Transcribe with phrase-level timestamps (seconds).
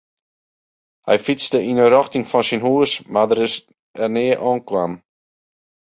[1.07, 3.55] Hy fytste yn 'e rjochting fan syn hús mar dêr is
[4.03, 4.93] er nea oankommen.